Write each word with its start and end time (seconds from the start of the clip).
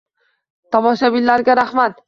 Tomoshabinlarga 0.77 1.59
rahmat 1.63 1.97